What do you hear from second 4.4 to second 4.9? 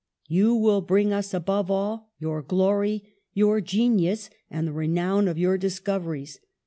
and the re